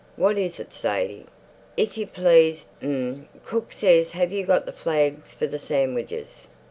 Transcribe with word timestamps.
"What 0.15 0.35
is 0.39 0.59
it, 0.59 0.73
Sadie?" 0.73 1.27
"If 1.77 1.95
you 1.95 2.07
please, 2.07 2.65
m'm, 2.81 3.29
cook 3.45 3.71
says 3.71 4.13
have 4.13 4.31
you 4.31 4.47
got 4.47 4.65
the 4.65 4.71
flags 4.73 5.31
for 5.31 5.45
the 5.45 5.59
sandwiches?" 5.59 6.47